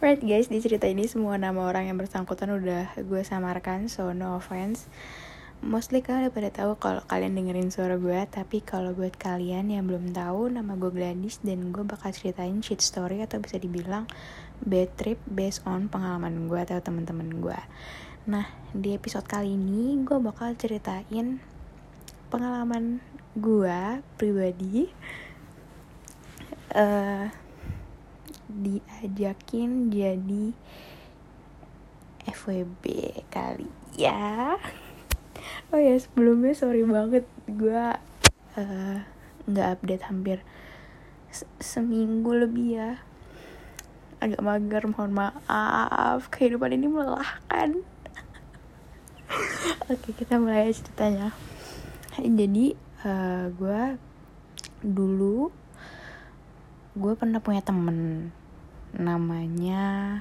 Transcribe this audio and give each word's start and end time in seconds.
Right 0.00 0.16
guys, 0.16 0.48
di 0.48 0.64
cerita 0.64 0.88
ini 0.88 1.04
semua 1.04 1.36
nama 1.36 1.60
orang 1.68 1.92
yang 1.92 2.00
bersangkutan 2.00 2.48
udah 2.48 2.96
gue 3.04 3.20
samarkan, 3.20 3.84
so 3.84 4.16
no 4.16 4.32
offense. 4.32 4.88
Mostly 5.60 6.00
kalian 6.00 6.24
udah 6.24 6.32
pada 6.32 6.48
tahu 6.48 6.72
kalau 6.80 7.04
kalian 7.04 7.36
dengerin 7.36 7.68
suara 7.68 8.00
gue, 8.00 8.16
tapi 8.32 8.64
kalau 8.64 8.96
buat 8.96 9.12
kalian 9.20 9.68
yang 9.68 9.84
belum 9.84 10.16
tahu, 10.16 10.56
nama 10.56 10.72
gue 10.80 10.88
Gladys 10.88 11.44
dan 11.44 11.68
gue 11.68 11.84
bakal 11.84 12.16
ceritain 12.16 12.64
shit 12.64 12.80
story 12.80 13.20
atau 13.20 13.44
bisa 13.44 13.60
dibilang 13.60 14.08
bad 14.64 14.88
trip 14.96 15.20
based 15.28 15.60
on 15.68 15.92
pengalaman 15.92 16.48
gue 16.48 16.56
atau 16.64 16.80
teman-teman 16.80 17.36
gue. 17.36 17.60
Nah, 18.24 18.48
di 18.72 18.96
episode 18.96 19.28
kali 19.28 19.52
ini 19.52 20.00
gue 20.00 20.16
bakal 20.16 20.56
ceritain 20.56 21.44
pengalaman 22.32 23.04
gue 23.36 24.00
pribadi 24.16 24.88
uh, 26.72 27.28
diajakin 28.50 29.94
jadi 29.94 30.44
FWB 32.26 32.84
kali 33.30 33.70
ya. 33.94 34.56
Oh 35.70 35.78
ya 35.78 35.94
sebelumnya 35.96 36.52
sorry 36.52 36.82
banget 36.82 37.24
gue 37.46 37.82
uh, 38.58 38.98
nggak 39.46 39.68
update 39.78 40.04
hampir 40.04 40.38
se 41.30 41.46
seminggu 41.62 42.34
lebih 42.34 42.68
ya. 42.76 42.90
Agak 44.18 44.42
mager 44.42 44.84
mohon 44.90 45.14
maaf 45.14 46.26
kehidupan 46.28 46.74
ini 46.74 46.90
melelahkan. 46.90 47.86
Oke 49.94 50.10
kita 50.12 50.42
mulai 50.42 50.74
ceritanya. 50.74 51.30
Jadi 52.18 52.74
uh, 53.06 53.48
gue 53.54 53.80
dulu 54.82 55.54
gue 56.98 57.12
pernah 57.14 57.38
punya 57.38 57.62
temen 57.62 58.28
namanya 58.96 60.18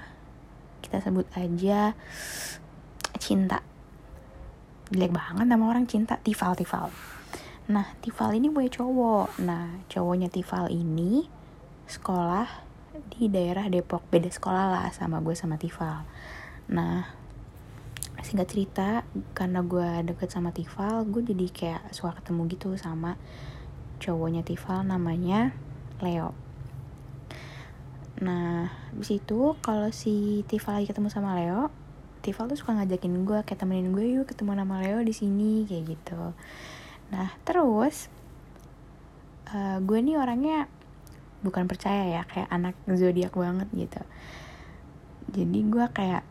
kita 0.81 1.01
sebut 1.01 1.25
aja 1.37 1.93
cinta. 3.19 3.61
Jelek 4.89 5.13
banget 5.13 5.45
nama 5.45 5.69
orang 5.69 5.85
cinta. 5.85 6.17
Tifal 6.21 6.57
Tifal. 6.57 6.89
Nah 7.69 7.85
Tifal 8.01 8.33
ini 8.33 8.49
punya 8.49 8.73
cowok. 8.73 9.37
Nah 9.45 9.85
cowoknya 9.85 10.33
Tifal 10.33 10.73
ini 10.73 11.29
sekolah 11.85 12.47
di 13.13 13.29
daerah 13.29 13.69
Depok. 13.69 14.05
Beda 14.09 14.29
sekolah 14.29 14.65
lah 14.73 14.87
sama 14.89 15.21
gue 15.21 15.37
sama 15.37 15.61
Tifal. 15.61 16.05
Nah 16.73 17.05
singkat 18.19 18.51
cerita 18.51 18.89
karena 19.37 19.63
gue 19.63 20.11
deket 20.11 20.29
sama 20.33 20.51
Tifal 20.51 21.07
gue 21.07 21.23
jadi 21.23 21.47
kayak 21.49 21.81
suka 21.95 22.19
ketemu 22.19 22.41
gitu 22.51 22.69
sama 22.75 23.15
cowoknya 24.03 24.43
Tifal 24.43 24.83
namanya 24.83 25.55
Leo 26.03 26.48
nah 28.19 28.67
habis 28.91 29.15
itu 29.15 29.55
kalau 29.63 29.89
si 29.95 30.43
Tifal 30.47 30.79
lagi 30.79 30.91
ketemu 30.91 31.07
sama 31.07 31.39
Leo 31.39 31.71
Tifal 32.19 32.51
tuh 32.51 32.59
suka 32.59 32.75
ngajakin 32.75 33.23
gue 33.23 33.39
kayak 33.47 33.59
temenin 33.63 33.95
gue 33.95 34.03
yuk 34.19 34.27
ketemu 34.27 34.59
nama 34.59 34.83
Leo 34.83 34.99
di 34.99 35.15
sini 35.15 35.63
kayak 35.63 35.83
gitu. 35.87 36.35
Nah 37.15 37.31
terus 37.47 38.11
uh, 39.55 39.79
gue 39.79 39.99
nih 40.03 40.19
orangnya 40.19 40.67
bukan 41.39 41.71
percaya 41.71 42.19
ya 42.19 42.21
kayak 42.27 42.51
anak 42.51 42.75
zodiak 42.91 43.31
banget 43.31 43.71
gitu. 43.71 44.01
Jadi 45.31 45.59
gue 45.71 45.85
kayak 45.95 46.27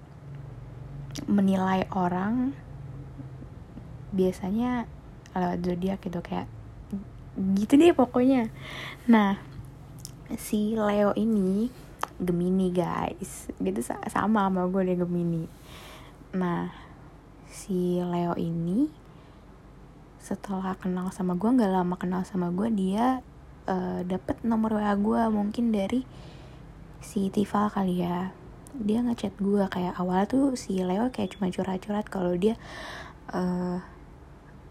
menilai 1.25 1.89
orang 1.97 2.53
biasanya 4.13 4.85
lewat 5.33 5.61
zodiak 5.65 5.99
gitu 6.05 6.21
kayak 6.21 6.45
gitu 7.57 7.81
deh 7.81 7.97
pokoknya. 7.97 8.53
Nah 9.09 9.41
si 10.37 10.77
Leo 10.77 11.17
ini 11.17 11.73
Gemini 12.21 12.69
guys. 12.69 13.49
Gitu 13.57 13.81
sama 13.81 14.51
sama 14.51 14.63
gue 14.69 14.83
deh 14.85 14.99
Gemini. 15.01 15.49
Nah 16.37 16.69
si 17.49 18.03
Leo 18.03 18.37
ini 18.37 18.93
setelah 20.21 20.77
kenal 20.77 21.09
sama 21.09 21.39
gue 21.39 21.49
nggak 21.49 21.73
lama 21.73 21.97
kenal 21.97 22.21
sama 22.29 22.53
gue 22.53 22.69
dia 22.69 23.25
uh, 23.65 24.05
dapet 24.05 24.45
nomor 24.45 24.77
wa 24.77 24.93
gue 24.93 25.23
mungkin 25.33 25.73
dari 25.73 26.05
si 27.01 27.33
Tifa 27.33 27.73
kali 27.73 28.05
ya. 28.05 28.37
Dia 28.77 29.01
ngechat 29.01 29.41
gue 29.41 29.65
kayak 29.73 29.97
awal 29.97 30.29
tuh 30.29 30.53
si 30.59 30.77
Leo 30.85 31.09
kayak 31.09 31.39
cuma 31.39 31.49
curhat-curhat 31.49 32.13
kalau 32.13 32.37
dia 32.37 32.61
uh, 33.33 33.81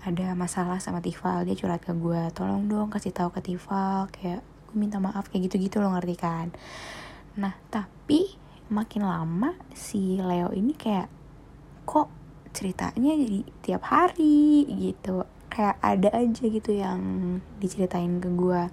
ada 0.07 0.37
masalah 0.37 0.77
sama 0.79 1.03
Tifal 1.03 1.43
dia 1.43 1.57
curhat 1.57 1.83
ke 1.83 1.91
gue 1.91 2.21
tolong 2.31 2.69
dong 2.69 2.87
kasih 2.87 3.11
tahu 3.11 3.33
ke 3.33 3.41
Tifal 3.43 4.07
kayak 4.13 4.39
gue 4.67 4.77
minta 4.77 4.99
maaf 4.99 5.31
kayak 5.31 5.49
gitu-gitu 5.49 5.79
lo 5.79 5.89
ngerti 5.95 6.15
kan? 6.19 6.51
Nah 7.39 7.55
tapi 7.71 8.35
makin 8.67 9.07
lama 9.07 9.55
si 9.71 10.19
Leo 10.19 10.51
ini 10.51 10.75
kayak 10.75 11.07
kok 11.87 12.11
ceritanya 12.51 13.15
jadi 13.15 13.39
tiap 13.63 13.83
hari? 13.87 14.67
Gitu. 14.67 15.23
Kayak 15.47 15.79
ada 15.79 16.09
aja 16.13 16.43
gitu 16.43 16.71
yang 16.75 17.01
diceritain 17.57 18.19
ke 18.21 18.29
gue 18.29 18.63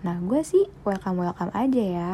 nah 0.00 0.16
gue 0.16 0.40
sih 0.40 0.64
welcome 0.88 1.20
welcome 1.20 1.52
aja 1.52 1.84
ya. 1.84 2.12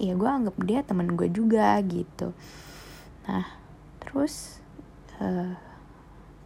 Ya 0.00 0.12
gue 0.16 0.30
anggap 0.30 0.56
dia 0.64 0.80
temen 0.86 1.18
gue 1.18 1.28
juga 1.28 1.76
gitu. 1.82 2.32
Nah 3.26 3.46
terus 3.98 4.62
uh, 5.20 5.54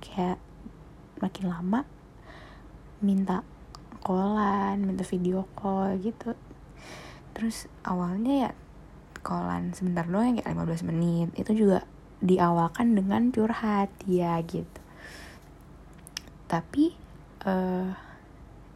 kayak 0.01 0.41
makin 1.23 1.49
lama 1.49 1.81
minta 3.05 3.45
callan 4.05 4.85
minta 4.85 5.03
video 5.03 5.49
call 5.57 5.97
gitu. 5.99 6.37
Terus 7.33 7.67
awalnya 7.83 8.49
ya 8.49 8.51
callan 9.25 9.73
sebentar 9.73 10.05
doang 10.05 10.37
kayak 10.39 10.53
15 10.53 10.89
menit. 10.93 11.29
Itu 11.35 11.57
juga 11.57 11.89
diawalkan 12.21 12.95
dengan 12.95 13.33
curhat 13.33 13.91
ya 14.05 14.37
gitu. 14.45 14.81
Tapi 16.47 16.95
uh, 17.49 17.97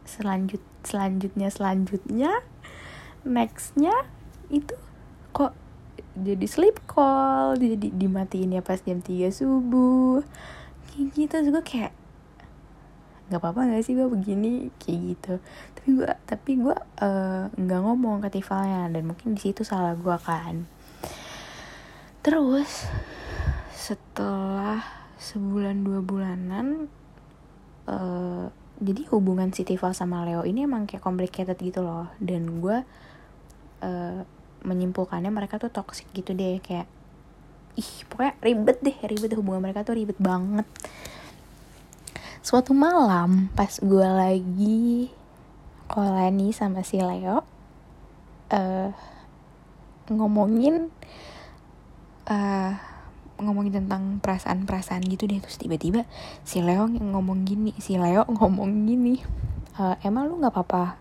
selanjut 0.09 0.59
selanjutnya 0.81 1.53
selanjutnya 1.53 2.31
nextnya 3.21 3.93
itu 4.49 4.73
kok 5.29 5.53
jadi 6.17 6.45
sleep 6.49 6.81
call. 6.89 7.55
Jadi 7.55 7.93
dimatiin 7.93 8.57
ya 8.57 8.65
pas 8.65 8.81
jam 8.81 8.99
3 8.99 9.29
subuh. 9.29 10.25
Gitu 10.97 11.31
gue 11.31 11.63
kayak 11.63 11.98
nggak 13.29 13.39
apa-apa 13.39 13.69
gak 13.69 13.85
sih 13.85 13.93
gue 13.93 14.09
begini 14.09 14.73
kayak 14.81 14.99
gitu. 15.13 15.33
Tapi 15.77 15.89
gue 16.01 16.09
tapi 16.25 16.51
gue 16.57 16.75
uh, 16.75 17.45
nggak 17.53 17.81
ngomong 17.85 18.25
ke 18.25 18.41
Tifalnya 18.41 18.89
dan 18.89 19.03
mungkin 19.05 19.37
di 19.37 19.41
situ 19.41 19.61
salah 19.61 19.93
gue 19.93 20.17
kan. 20.17 20.65
Terus 22.25 22.89
setelah 23.71 24.81
sebulan 25.21 25.85
dua 25.85 26.01
bulanan 26.01 26.89
uh, 27.85 28.49
jadi 28.81 29.05
hubungan 29.13 29.53
si 29.53 29.61
Tifal 29.61 29.93
sama 29.93 30.25
Leo 30.25 30.41
ini 30.43 30.65
emang 30.65 30.89
kayak 30.89 31.05
complicated 31.05 31.55
gitu 31.61 31.85
loh. 31.85 32.09
Dan 32.17 32.59
gue 32.59 32.81
uh, 33.85 34.21
menyimpulkannya 34.65 35.31
mereka 35.31 35.61
tuh 35.61 35.71
toxic 35.71 36.09
gitu 36.11 36.35
deh 36.35 36.59
kayak 36.59 36.89
ih 37.79 37.91
pokoknya 38.11 38.33
ribet 38.43 38.77
deh 38.83 38.97
ribet 39.07 39.31
hubungan 39.39 39.63
mereka 39.63 39.87
tuh 39.87 39.95
ribet 39.95 40.19
banget 40.19 40.67
suatu 42.49 42.73
malam 42.73 43.45
pas 43.53 43.69
gue 43.77 44.09
lagi 44.09 45.13
kolani 45.85 46.49
sama 46.49 46.81
si 46.81 46.97
Leo 46.97 47.45
uh, 48.49 48.89
ngomongin 50.09 50.89
uh, 52.25 52.73
ngomongin 53.37 53.85
tentang 53.85 54.17
perasaan-perasaan 54.17 55.05
gitu 55.05 55.29
deh. 55.29 55.37
Terus 55.37 55.61
tiba-tiba 55.61 56.09
si 56.41 56.65
Leo 56.65 56.89
ngomong 56.89 57.45
gini 57.45 57.77
si 57.77 58.01
Leo 58.01 58.25
ngomong 58.25 58.89
gini 58.89 59.21
e, 59.77 59.83
emang 60.01 60.27
lu 60.27 60.41
nggak 60.41 60.51
apa-apa 60.51 60.97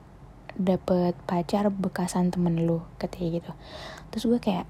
dapet 0.52 1.16
pacar 1.24 1.72
bekasan 1.72 2.28
temen 2.28 2.68
lu? 2.68 2.84
Katanya 3.00 3.40
gitu. 3.40 3.52
Terus 4.12 4.24
gue 4.28 4.38
kayak 4.38 4.68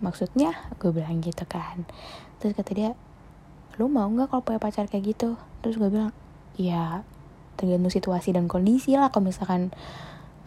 maksudnya? 0.00 0.56
Gue 0.80 0.90
bilang 0.90 1.20
gitu 1.20 1.44
kan. 1.46 1.84
Terus 2.40 2.56
kata 2.56 2.70
dia 2.72 2.90
lu 3.80 3.88
mau 3.88 4.08
nggak 4.08 4.28
kalau 4.32 4.42
punya 4.44 4.60
pacar 4.60 4.88
kayak 4.88 5.16
gitu? 5.16 5.40
Terus 5.64 5.80
gue 5.80 5.88
bilang 5.88 6.12
ya 6.58 7.06
tergantung 7.56 7.92
situasi 7.92 8.34
dan 8.34 8.50
kondisi 8.50 8.96
lah. 8.98 9.08
Kalau 9.08 9.28
misalkan 9.30 9.72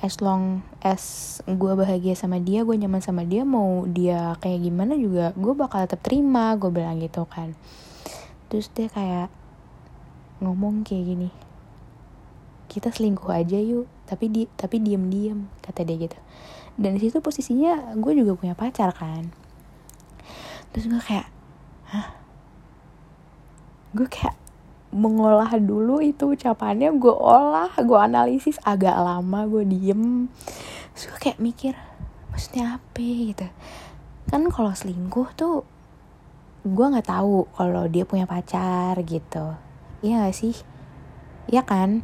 as 0.03 0.19
long 0.19 0.61
as 0.83 1.37
gue 1.47 1.71
bahagia 1.73 2.13
sama 2.13 2.37
dia 2.43 2.67
gue 2.67 2.75
nyaman 2.75 2.99
sama 2.99 3.23
dia 3.23 3.47
mau 3.47 3.87
dia 3.87 4.35
kayak 4.43 4.67
gimana 4.67 4.93
juga 4.99 5.31
gue 5.33 5.53
bakal 5.55 5.87
tetap 5.87 6.03
terima 6.03 6.53
gue 6.59 6.69
bilang 6.69 6.99
gitu 6.99 7.23
kan. 7.25 7.55
Terus 8.51 8.69
dia 8.75 8.91
kayak 8.91 9.31
ngomong 10.43 10.83
kayak 10.83 11.05
gini 11.15 11.29
kita 12.67 12.91
selingkuh 12.91 13.31
aja 13.31 13.55
yuk 13.55 13.87
tapi 14.03 14.27
di 14.27 14.51
tapi 14.59 14.83
diem 14.83 15.07
diem 15.07 15.39
kata 15.63 15.87
dia 15.87 15.95
gitu. 16.09 16.19
Dan 16.75 16.99
di 16.99 17.07
situ 17.07 17.23
posisinya 17.23 17.95
gue 17.95 18.13
juga 18.13 18.35
punya 18.35 18.51
pacar 18.51 18.91
kan. 18.91 19.31
Terus 20.75 20.91
gue 20.91 20.99
kayak 20.99 21.31
hah 21.87 22.24
gue 23.95 24.07
kayak 24.11 24.35
mengolah 24.95 25.51
dulu 25.59 25.99
itu 25.99 26.35
ucapannya 26.35 26.91
gue 26.95 27.11
olah 27.11 27.71
gue 27.79 27.99
analisis 27.99 28.59
agak 28.67 28.95
lama 28.95 29.47
gue 29.47 29.63
diem. 29.63 30.27
Terus 30.91 31.15
kayak 31.19 31.39
mikir 31.39 31.73
maksudnya 32.31 32.79
apa 32.79 32.99
gitu? 33.03 33.47
Kan 34.27 34.51
kalau 34.51 34.75
selingkuh 34.75 35.31
tuh 35.39 35.63
gue 36.67 36.85
nggak 36.85 37.07
tahu 37.07 37.47
kalau 37.55 37.87
dia 37.87 38.03
punya 38.03 38.27
pacar 38.27 38.99
gitu. 39.03 39.55
Iya 40.03 40.27
gak 40.27 40.35
sih? 40.35 40.55
Iya 41.47 41.63
kan? 41.63 42.03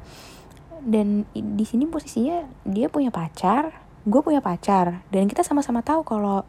Dan 0.82 1.28
di 1.36 1.66
sini 1.68 1.86
posisinya 1.88 2.48
dia 2.64 2.88
punya 2.88 3.12
pacar 3.12 3.84
gue 4.02 4.18
punya 4.26 4.42
pacar 4.42 5.06
dan 5.14 5.30
kita 5.30 5.46
sama-sama 5.46 5.86
tahu 5.86 6.02
kalau 6.02 6.42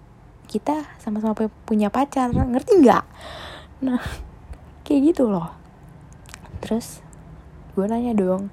kita 0.48 0.88
sama-sama 0.98 1.36
punya 1.68 1.92
pacar. 1.92 2.32
Ngerti 2.32 2.80
nggak? 2.80 3.04
Nah 3.84 4.31
kayak 4.82 5.14
gitu 5.14 5.30
loh. 5.30 5.54
Terus 6.62 7.02
gue 7.72 7.84
nanya 7.88 8.12
dong 8.14 8.52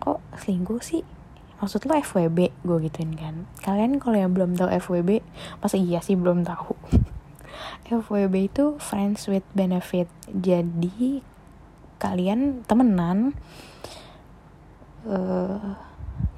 kok 0.00 0.18
selingkuh 0.40 0.80
sih? 0.80 1.04
Maksud 1.60 1.84
lo 1.84 1.92
FWB 2.00 2.50
gue 2.64 2.76
gituin 2.88 3.12
kan. 3.14 3.44
Kalian 3.60 4.00
kalau 4.00 4.16
yang 4.16 4.32
belum 4.32 4.56
tahu 4.56 4.72
FWB 4.72 5.20
masa 5.60 5.76
iya 5.76 6.00
sih 6.00 6.16
belum 6.16 6.42
tahu? 6.42 6.72
FWB 7.90 8.34
itu 8.48 8.80
friends 8.80 9.28
with 9.28 9.44
benefit. 9.52 10.08
Jadi 10.32 11.20
kalian 12.00 12.64
temenan 12.64 13.36
uh, 15.04 15.76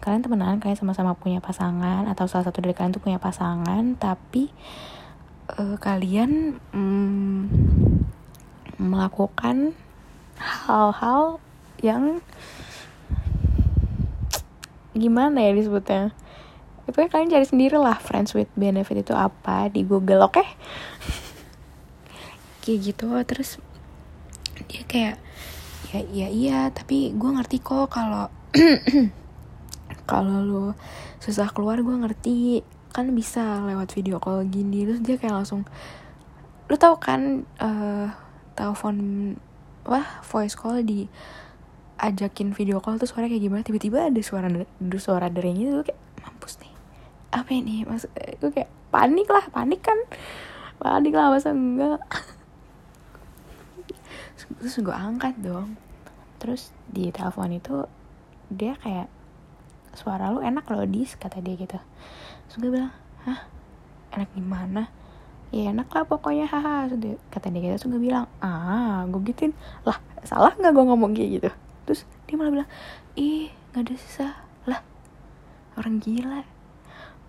kalian 0.02 0.22
temenan 0.26 0.58
kalian 0.58 0.74
sama-sama 0.74 1.14
punya 1.14 1.38
pasangan 1.38 2.10
atau 2.10 2.26
salah 2.26 2.50
satu 2.50 2.58
dari 2.58 2.74
kalian 2.74 2.98
tuh 2.98 3.02
punya 3.02 3.22
pasangan 3.22 3.94
tapi 3.94 4.50
uh, 5.54 5.78
kalian 5.78 6.58
um, 6.74 7.46
melakukan 8.80 9.76
hal-hal 10.38 11.40
yang 11.82 12.22
gimana 14.92 15.40
ya 15.40 15.56
disebutnya 15.56 16.12
itu 16.84 16.98
kalian 17.08 17.32
cari 17.32 17.46
sendiri 17.46 17.76
lah 17.78 17.96
friends 17.96 18.36
with 18.36 18.50
benefit 18.58 19.06
itu 19.06 19.14
apa 19.16 19.70
di 19.72 19.86
google 19.86 20.26
oke 20.26 20.36
okay? 20.36 20.48
kayak 22.62 22.78
gitu 22.92 23.08
terus 23.24 23.58
dia 24.68 24.84
kayak 24.86 25.16
ya 25.90 26.00
iya 26.12 26.28
iya 26.28 26.58
tapi 26.70 27.10
gue 27.16 27.30
ngerti 27.32 27.58
kok 27.64 27.90
kalau 27.90 28.28
kalau 30.10 30.38
lo 30.44 30.66
susah 31.18 31.48
keluar 31.50 31.80
gue 31.80 31.96
ngerti 31.96 32.62
kan 32.92 33.08
bisa 33.16 33.64
lewat 33.64 33.96
video 33.96 34.20
call 34.20 34.44
gini 34.44 34.84
terus 34.84 35.00
dia 35.00 35.16
kayak 35.16 35.42
langsung 35.42 35.64
lu 36.68 36.76
tau 36.76 37.00
kan 37.00 37.48
uh, 37.60 38.08
telepon 38.54 38.96
wah 39.82 40.22
voice 40.22 40.54
call 40.54 40.84
di 40.84 41.10
ajakin 42.02 42.50
video 42.50 42.82
call 42.82 42.98
tuh 42.98 43.06
suara 43.06 43.30
kayak 43.30 43.42
gimana? 43.42 43.62
Tiba-tiba 43.62 44.10
ada 44.10 44.20
suara 44.22 44.50
ada 44.50 44.98
suara 44.98 45.30
dereng 45.30 45.58
itu 45.58 45.82
kayak 45.86 46.00
mampus 46.22 46.58
nih 46.62 46.74
apa 47.32 47.50
ini? 47.54 47.86
Mas 47.86 48.06
gue 48.12 48.50
kayak 48.50 48.70
panik 48.90 49.30
lah 49.30 49.46
panik 49.50 49.80
kan? 49.82 49.98
Panik 50.82 51.14
lah 51.14 51.30
masa 51.30 51.54
enggak? 51.54 52.02
Terus 54.58 54.74
gue 54.78 54.94
angkat 54.94 55.34
dong 55.40 55.78
terus 56.42 56.74
di 56.90 57.14
telepon 57.14 57.54
itu 57.54 57.86
dia 58.50 58.74
kayak 58.82 59.06
suara 59.94 60.34
lu 60.34 60.42
enak 60.42 60.66
loh 60.74 60.82
dis 60.90 61.14
kata 61.14 61.38
dia 61.38 61.54
gitu. 61.54 61.78
Terus 62.50 62.56
gue 62.58 62.70
bilang 62.74 62.90
hah? 63.22 63.46
Enak 64.10 64.34
gimana 64.34 64.90
ya 65.52 65.68
enak 65.68 65.92
lah 65.92 66.08
pokoknya 66.08 66.48
haha. 66.48 66.88
Kata 67.28 67.52
dia 67.52 67.76
gitu 67.76 67.92
gue 67.92 68.00
bilang 68.00 68.24
ah 68.40 69.04
gue 69.04 69.20
gituin. 69.28 69.52
Lah 69.84 70.00
salah 70.24 70.56
nggak 70.56 70.72
gue 70.72 70.84
ngomong 70.88 71.12
kayak 71.12 71.30
gitu? 71.38 71.50
Terus 71.84 72.00
dia 72.24 72.34
malah 72.40 72.52
bilang 72.56 72.70
ih 73.14 73.52
nggak 73.70 73.82
ada 73.84 73.94
susah 74.00 74.32
lah 74.64 74.80
orang 75.76 76.00
gila. 76.00 76.40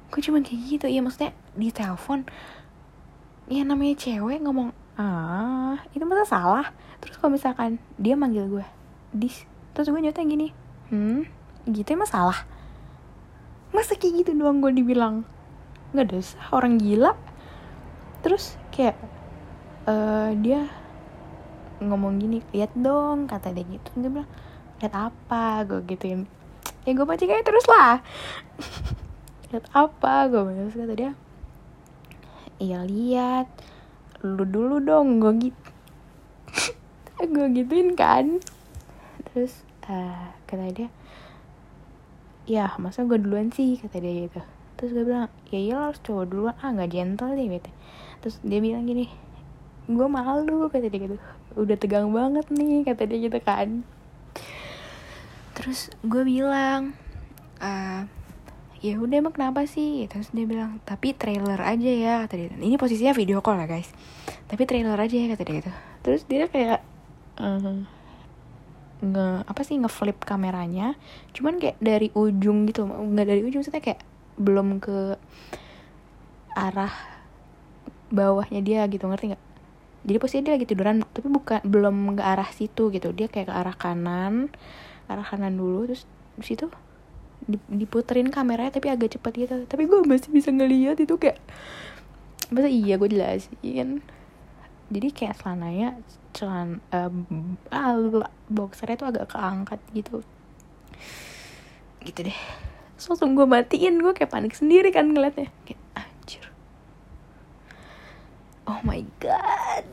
Gue 0.07 0.21
cuma 0.23 0.39
kayak 0.39 0.61
gitu 0.71 0.85
ya 0.87 1.03
maksudnya 1.03 1.35
di 1.53 1.69
telepon 1.69 2.23
ya 3.51 3.67
namanya 3.67 3.99
cewek 3.99 4.39
ngomong 4.39 4.71
ah 4.95 5.75
itu 5.91 6.07
masa 6.07 6.23
salah? 6.23 6.67
Terus 7.03 7.19
kalau 7.19 7.35
misalkan 7.35 7.83
dia 7.99 8.15
manggil 8.15 8.47
gue 8.47 8.65
dis 9.11 9.43
terus 9.75 9.91
gue 9.91 9.99
nyata 9.99 10.23
gini 10.23 10.55
hmm 10.89 11.27
gitu 11.67 11.91
emang 11.91 12.07
salah? 12.07 12.47
Masa 13.75 13.99
kayak 13.99 14.23
gitu 14.23 14.31
doang 14.37 14.63
gue 14.63 14.71
dibilang. 14.71 15.27
Nggak 15.91 16.05
ada 16.07 16.19
sah 16.23 16.47
orang 16.55 16.79
gila 16.79 17.19
terus 18.23 18.55
kayak 18.71 18.95
uh, 19.83 20.31
dia 20.39 20.71
ngomong 21.83 22.23
gini 22.23 22.39
lihat 22.55 22.71
dong 22.73 23.27
kata 23.27 23.51
dia 23.51 23.67
gitu. 23.67 23.89
Dia 23.99 24.09
bilang 24.09 24.29
lihat 24.79 24.93
apa? 24.95 25.67
Gue 25.67 25.83
gituin. 25.83 26.25
Ya 26.87 26.91
gue 26.95 27.05
baca 27.05 27.19
kayak 27.19 27.45
terus 27.47 27.67
lah. 27.67 27.99
Lihat 29.53 29.69
apa? 29.71 30.27
Gue 30.31 30.41
baca 30.43 30.61
kata 30.71 30.95
dia 30.95 31.11
iya 32.63 32.87
lihat. 32.87 33.47
Lu 34.23 34.47
dulu 34.47 34.79
dong 34.79 35.19
gue 35.19 35.51
gitu 35.51 35.69
gue 37.35 37.47
gituin 37.59 37.95
kan. 37.99 38.39
Terus 39.31 39.67
uh, 39.91 40.31
kata 40.47 40.71
dia 40.71 40.89
ya 42.43 42.75
masa 42.79 43.03
gue 43.03 43.19
duluan 43.19 43.51
sih? 43.51 43.79
Kata 43.79 43.99
dia 43.99 44.27
gitu 44.27 44.41
terus 44.83 44.91
gue 44.91 45.07
bilang 45.07 45.31
ya 45.47 45.59
iya 45.63 45.77
harus 45.87 46.03
cowok 46.03 46.25
duluan. 46.27 46.55
Ah 46.59 46.75
nggak 46.75 46.91
gentle 46.91 47.31
deh 47.31 47.47
gitu 47.47 47.71
terus 48.19 48.35
dia 48.43 48.59
bilang 48.59 48.83
gini 48.83 49.07
gue 49.83 50.07
malu 50.07 50.71
kata 50.71 50.87
dia 50.87 50.99
gitu. 51.11 51.17
Udah 51.59 51.75
tegang 51.75 52.07
banget 52.15 52.47
nih 52.51 52.87
kata 52.87 53.03
dia 53.03 53.19
gitu 53.19 53.39
kan. 53.43 53.83
Terus 55.53 55.91
gue 56.01 56.23
bilang 56.23 56.95
uh, 57.59 58.07
ya 58.79 58.95
udah 58.95 59.15
emang 59.19 59.35
kenapa 59.35 59.67
sih? 59.67 60.07
Terus 60.07 60.31
dia 60.31 60.47
bilang 60.47 60.79
tapi 60.87 61.11
trailer 61.11 61.59
aja 61.59 61.91
ya 61.91 62.13
kata 62.23 62.33
dia. 62.39 62.47
Ini 62.55 62.79
posisinya 62.79 63.11
video 63.11 63.43
call 63.43 63.59
ya 63.59 63.67
guys. 63.67 63.91
Tapi 64.47 64.63
trailer 64.63 64.95
aja 64.95 65.15
ya 65.19 65.27
kata 65.35 65.43
dia 65.43 65.55
gitu. 65.59 65.71
Terus 65.99 66.21
dia 66.31 66.47
kayak 66.47 66.79
uh, 67.43 67.83
nge 69.03 69.27
apa 69.43 69.61
sih 69.67 69.75
ngeflip 69.83 70.23
kameranya. 70.23 70.95
Cuman 71.35 71.59
kayak 71.59 71.75
dari 71.83 72.07
ujung 72.15 72.71
gitu 72.71 72.87
nggak 72.87 73.27
dari 73.27 73.41
ujung 73.43 73.67
maksudnya 73.67 73.83
kayak 73.83 73.99
belum 74.37 74.81
ke 74.81 75.17
arah 76.53 76.93
bawahnya 78.13 78.61
dia 78.61 78.81
gitu 78.89 79.09
ngerti 79.09 79.33
nggak? 79.33 79.43
Jadi 80.03 80.17
posisi 80.19 80.43
dia 80.43 80.53
lagi 80.59 80.67
tiduran 80.67 81.01
tapi 81.01 81.31
bukan 81.31 81.63
belum 81.63 82.19
ke 82.19 82.23
arah 82.23 82.49
situ 82.51 82.91
gitu. 82.91 83.09
Dia 83.15 83.31
kayak 83.31 83.49
ke 83.49 83.53
arah 83.55 83.75
kanan 83.75 84.53
arah 85.07 85.25
kanan 85.25 85.59
dulu 85.59 85.89
terus 85.91 86.07
di 86.39 86.45
situ 86.47 86.71
diputerin 87.67 88.31
kameranya 88.31 88.79
tapi 88.79 88.91
agak 88.91 89.17
cepat 89.17 89.33
gitu. 89.35 89.55
Tapi 89.65 89.83
gue 89.87 89.99
masih 90.05 90.29
bisa 90.31 90.51
ngeliat 90.51 90.99
itu 90.99 91.15
kayak 91.15 91.39
masa 92.51 92.69
iya 92.69 92.99
gue 92.99 93.09
jelasin? 93.09 94.03
Jadi 94.93 95.07
kayak 95.09 95.41
celananya 95.41 95.97
celan 96.35 96.83
uh, 96.93 97.09
boxernya 98.51 98.95
tuh 98.99 99.07
agak 99.09 99.25
keangkat 99.31 99.79
gitu. 99.95 100.21
Gitu 102.03 102.19
deh 102.29 102.39
langsung 103.09 103.35
gue 103.35 103.47
matiin 103.47 103.99
gue 103.99 104.13
kayak 104.15 104.31
panik 104.31 104.53
sendiri 104.55 104.89
kan 104.93 105.11
ngeliatnya. 105.11 105.49
Kayak 105.67 105.81
anjir. 105.95 106.45
Oh 108.69 108.79
my 108.83 109.01
god. 109.19 109.87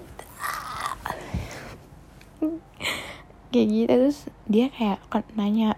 Kayak 3.50 3.66
gitu 3.74 3.90
terus 3.90 4.18
dia 4.46 4.70
kayak 4.70 5.02
nanya 5.34 5.74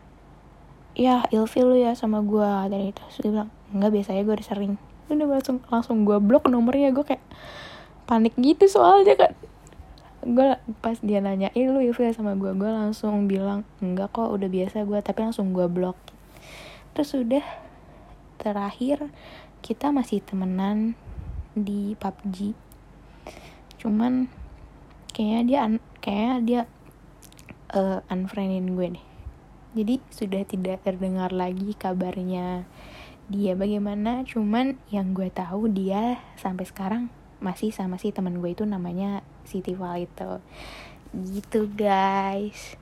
ya 0.92 1.24
ilfil 1.32 1.72
lu 1.72 1.76
ya 1.80 1.96
sama 1.96 2.20
gue 2.20 2.50
dari 2.68 2.92
itu 2.92 3.00
terus 3.00 3.18
dia 3.24 3.32
bilang 3.32 3.50
enggak 3.72 3.90
biasanya 3.96 4.22
gue 4.28 4.34
udah 4.36 4.48
sering. 4.48 4.74
Udah 5.08 5.26
langsung 5.28 5.58
langsung 5.72 5.96
gue 6.04 6.18
blok 6.20 6.52
nomornya 6.52 6.92
gue 6.92 7.04
kayak 7.04 7.24
panik 8.04 8.36
gitu 8.36 8.68
soalnya 8.68 9.16
kan 9.16 9.32
gue 10.22 10.54
pas 10.78 10.94
dia 11.02 11.18
nanya 11.18 11.50
eh 11.58 11.66
lu 11.66 11.82
ilfil 11.82 12.14
sama 12.14 12.38
gue 12.38 12.54
gue 12.54 12.70
langsung 12.70 13.26
bilang 13.26 13.66
enggak 13.82 14.14
kok 14.14 14.30
udah 14.30 14.46
biasa 14.46 14.86
gue 14.86 14.98
tapi 15.02 15.18
langsung 15.26 15.50
gue 15.50 15.66
blok 15.66 15.98
terus 16.92 17.16
udah 17.16 17.44
terakhir 18.40 19.08
kita 19.64 19.94
masih 19.94 20.20
temenan 20.24 20.96
di 21.52 21.94
PUBG 22.00 22.56
cuman 23.82 24.30
kayaknya 25.12 25.42
dia 25.44 25.58
kayaknya 26.00 26.36
dia 26.42 26.60
uh, 27.74 28.00
unfriendin 28.08 28.72
gue 28.76 28.88
nih. 28.98 29.06
Jadi 29.72 29.94
sudah 30.12 30.42
tidak 30.44 30.84
terdengar 30.84 31.32
lagi 31.32 31.72
kabarnya 31.76 32.68
dia 33.28 33.52
bagaimana. 33.56 34.24
Cuman 34.28 34.76
yang 34.92 35.16
gue 35.16 35.32
tahu 35.32 35.72
dia 35.72 36.20
sampai 36.36 36.68
sekarang 36.68 37.02
masih 37.42 37.74
sama 37.74 37.98
si 37.98 38.14
teman 38.14 38.38
gue 38.38 38.54
itu 38.54 38.62
namanya 38.62 39.26
Siti 39.42 39.74
itu 39.74 40.30
gitu 41.12 41.60
guys. 41.74 42.78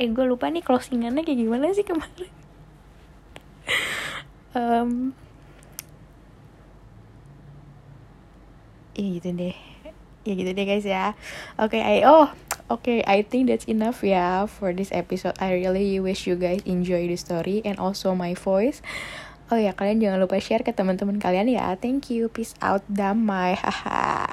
Eh 0.00 0.08
gue 0.08 0.24
lupa 0.24 0.48
nih 0.48 0.64
closingannya 0.64 1.26
kayak 1.26 1.40
gimana 1.44 1.74
sih 1.76 1.84
kemarin 1.84 2.39
um, 4.54 5.12
ya 8.94 9.06
gitu 9.16 9.30
deh 9.32 9.56
ya 10.26 10.32
gitu 10.36 10.50
deh 10.52 10.66
guys 10.68 10.84
ya 10.84 11.16
oke 11.56 11.72
okay, 11.72 12.04
oh 12.04 12.28
okay 12.68 13.00
i 13.08 13.24
think 13.24 13.48
that's 13.48 13.64
enough 13.64 14.04
ya 14.04 14.44
for 14.44 14.76
this 14.76 14.92
episode 14.92 15.34
i 15.40 15.50
really 15.50 15.96
wish 15.96 16.28
you 16.28 16.36
guys 16.36 16.60
enjoy 16.68 17.08
the 17.08 17.16
story 17.16 17.64
and 17.64 17.80
also 17.80 18.12
my 18.12 18.36
voice 18.36 18.84
Oh 19.50 19.58
ya 19.58 19.74
kalian 19.74 19.98
jangan 19.98 20.22
lupa 20.22 20.38
share 20.38 20.62
ke 20.62 20.70
teman-teman 20.70 21.18
kalian 21.18 21.50
ya. 21.50 21.74
Thank 21.74 22.06
you. 22.14 22.30
Peace 22.30 22.54
out. 22.62 22.86
Damai. 22.86 23.58
Haha. 23.66 24.29